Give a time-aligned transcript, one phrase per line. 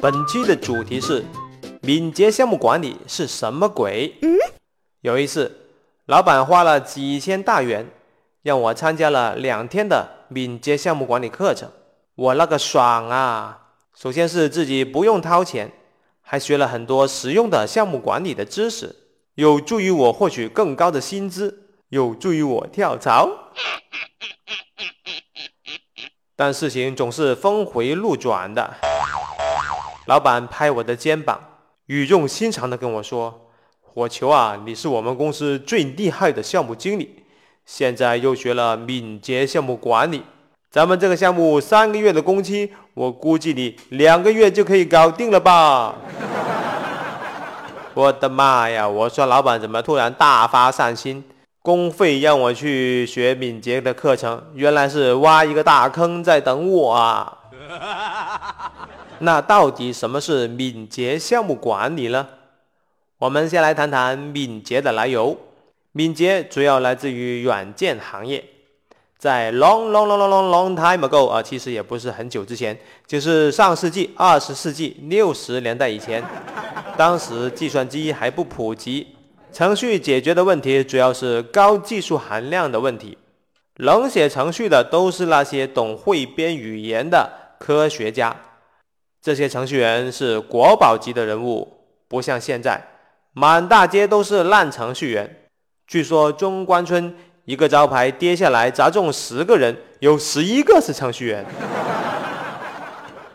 [0.00, 1.24] 本期的主题是
[1.82, 4.14] 敏捷项目管理是什么鬼？
[5.00, 5.50] 有一次，
[6.06, 7.84] 老板花了几千大元
[8.42, 11.68] 让我参加了两天的敏捷项目管理课程，
[12.14, 13.70] 我那个爽啊！
[13.96, 15.72] 首先是自己不用掏钱，
[16.20, 18.94] 还学了很多实用的项目管理的知识，
[19.34, 23.28] 有助于我获取更高的薪资，有助于我跳槽。
[26.36, 28.76] 但事情总是峰回路转的。
[30.08, 31.38] 老板拍我的肩膀，
[31.84, 33.50] 语重心长地跟我说
[33.84, 37.24] ：“火球啊，你是我们公司最厉害的项目经理，
[37.66, 40.22] 现在又学了敏捷项目管理，
[40.70, 45.94] 咱们这个项目三个月的工期，我估计你两个月就可以搞定了吧？”
[47.92, 48.88] 我的妈呀！
[48.88, 51.22] 我说老板怎么突然大发善心，
[51.60, 57.34] 公费让我去学敏捷的课程，原来是挖一个大坑在等我啊！
[59.20, 62.26] 那到底什么是敏捷项目管理呢？
[63.18, 65.36] 我们先来谈谈敏捷的来由。
[65.92, 68.44] 敏捷主要来自于软件行业，
[69.18, 76.22] 在 long long long long long long time ago 啊，其实也不是很久之前，就是上世纪二十世纪六十年代以前，
[76.96, 79.08] 当时计算机还不普及，
[79.52, 83.18] 程序解决的问题主要是高技术含量的问题，
[83.78, 88.36] 能写程序的都是那些懂汇编语言的科学家。
[89.20, 91.66] 这些程序员是国宝级的人物，
[92.06, 92.80] 不像现在
[93.32, 95.48] 满大街都是烂程序员。
[95.86, 101.44] 据说中关村一个招牌跌下来砸中十个人，有十一个是程序员。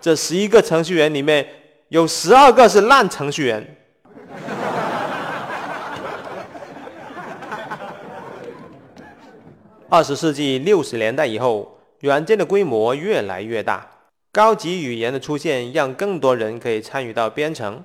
[0.00, 1.46] 这十一个程序员里面
[1.88, 3.76] 有十二个是烂程序员。
[9.88, 13.86] 二十世纪六十年代以后，软件的规模越来越大。
[14.36, 17.82] 高级语言的出现，让更多人可以参与到编程。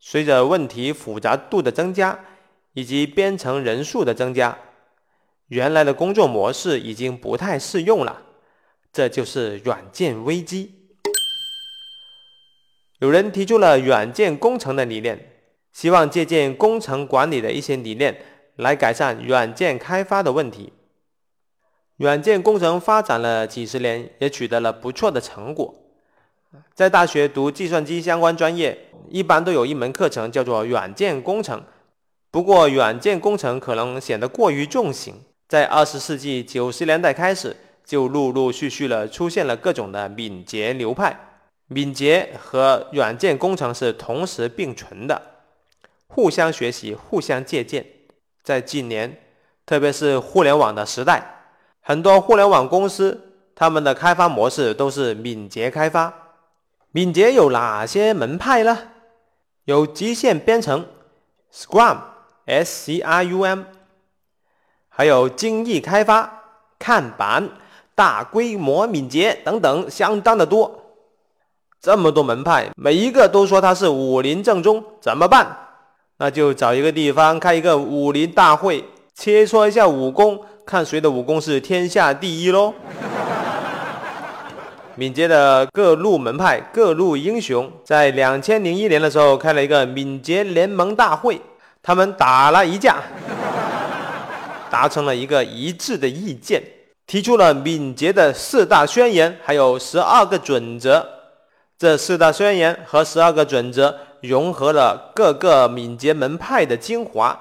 [0.00, 2.18] 随着问题复杂度的增加，
[2.72, 4.56] 以及编程人数的增加，
[5.48, 8.22] 原来的工作模式已经不太适用了。
[8.90, 10.72] 这就是软件危机。
[13.00, 15.42] 有人提出了软件工程的理念，
[15.74, 18.18] 希望借鉴工程管理的一些理念，
[18.56, 20.72] 来改善软件开发的问题。
[21.96, 25.74] 软件工程发展了几十年，也取得了不错的成果。
[26.74, 31.62] 在大学读计算机相关专业，一般都有一门课程叫做软件工程。
[32.30, 35.22] 不过，软件工程可能显得过于重型。
[35.48, 41.18] 在二十世纪九十年代开始，就陆陆续续了出现了各种的敏捷流派。
[41.68, 45.22] 敏捷和软件工程是同时并存的，
[46.08, 47.86] 互相学习，互相借鉴。
[48.42, 49.18] 在近年，
[49.64, 51.35] 特别是互联网的时代。
[51.88, 56.12] 很多互联网公司，他们的开发模式都是敏捷开发。
[56.90, 58.76] 敏捷有哪些门派呢？
[59.66, 60.84] 有极限编程
[61.54, 63.62] （Scrum，S-C-R-U-M），
[64.88, 66.42] 还有精益开发、
[66.76, 67.50] 看板、
[67.94, 70.96] 大规模敏捷等等，相当的多。
[71.80, 75.56] 这么多门派，每一个都说他是武林正宗，怎么办？
[76.16, 78.84] 那就找一个地方开一个武林大会，
[79.16, 80.38] 切磋一下武功。
[80.64, 82.74] 看谁的武功是天下第一喽！
[84.94, 91.40] 敏捷的各路门派、各路英雄，在两千零一年的时候开了一个敏捷联盟大会，
[91.82, 92.96] 他们打了一架，
[94.70, 96.62] 达成了一个一致的意见，
[97.06, 101.06] 提出了敏捷的四大宣言，还有十二个准则。
[101.78, 107.38] 这四大宣言和十二个准则融合了各个敏捷门派的精华，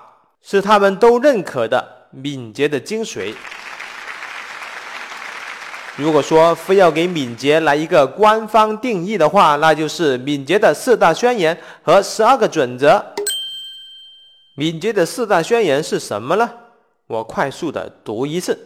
[0.48, 1.94] 是他们都认可的。
[2.18, 3.34] 敏捷的精髓。
[5.98, 13.06] 如果说非要给敏捷来一个官方定义的话，那就是敏捷的四大宣言和十二个准则。
[14.56, 16.50] 敏捷的四大宣言是什么呢？
[17.08, 18.58] 我快速的读一次。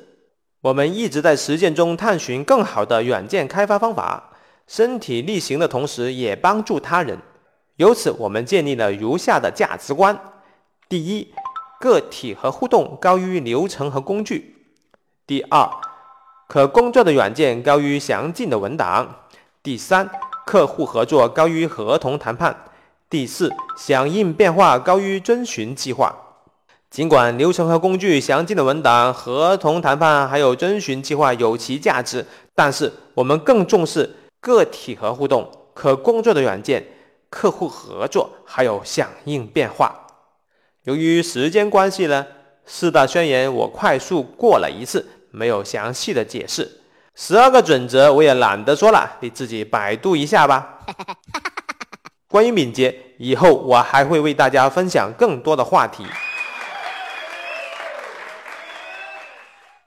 [0.62, 4.32] 我们一直在实践中探寻更好的软件开发方法，
[4.68, 7.18] 身体力行的同时也帮助他人。
[7.78, 10.16] 由此，我们建立了如下的价值观：
[10.88, 11.34] 第一。
[11.80, 14.56] 个体和互动高于流程和工具。
[15.26, 15.70] 第二，
[16.48, 19.28] 可工作的软件高于详尽的文档。
[19.64, 20.10] 第三，
[20.46, 22.66] 客户合作高于合同谈判。
[23.10, 26.16] 第四，响应变化高于遵循计划。
[26.90, 36.86] 尽管流程和工具、详尽的文档、合同谈判还有遵循计划有其价值，但是我们更重视个体和互动、可工作的软件、
[37.30, 40.08] 客户合作还有响应变化。
[40.90, 42.26] 由于时间关系呢，
[42.66, 46.68] 四大宣言我快速过了一次，没有详细的解释。
[47.14, 50.80] 十二个准则我也懒得说了，你自己百度一下吧。
[52.28, 56.04] 关于敏捷，以后我还会为大家分享更多的话题。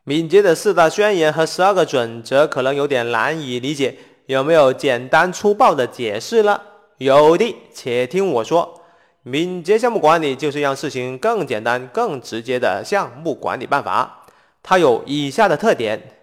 [0.04, 3.96] 敏捷的四大宣言和十二个准则可能有点难以理解，
[4.26, 6.60] 有没有简单粗暴的解释呢？
[6.98, 8.78] 有的，且听我说。
[9.24, 14.24] 敏捷项目管理就是让事情更简单、更直接的项目管理办法。
[14.64, 16.16] 它有以下的特点：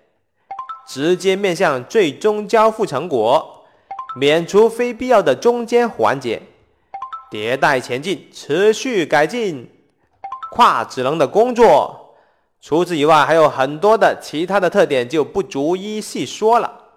[0.85, 3.65] 直接面向最终交付成果，
[4.17, 6.41] 免除非必要的中间环节，
[7.31, 9.69] 迭代前进，持续改进，
[10.51, 12.15] 跨职能的工作。
[12.59, 16.87] 除此以外，还有很多的其他的特点，就不逐一细说了。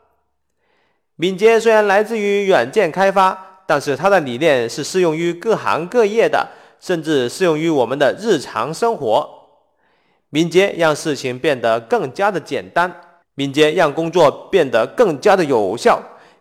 [1.14, 6.46] 敏捷虽然来自于软件开发，但是它的理念是适用于各行各业的，
[6.78, 9.26] 甚至适用于我们的日常生活。
[10.28, 12.94] 敏捷让事情变得更加的简单，
[13.34, 15.98] 敏捷让工作变得更加的有效，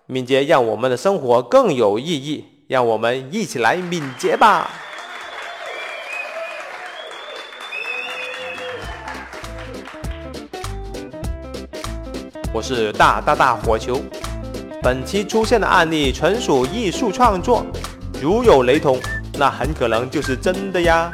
[0.07, 2.43] 敏捷让我们的生活更有意义。
[2.67, 4.69] 让我们一起来敏捷吧！
[12.53, 14.01] 我是大大大火球，
[14.81, 17.63] 本期出现的案例纯属艺术创作，
[18.19, 18.99] 如有雷同，
[19.37, 21.11] 那很可能就是真的呀。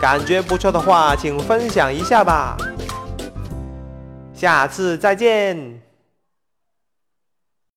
[0.00, 2.56] 感觉不错的话，请分享一下吧。
[4.34, 5.85] 下次再见。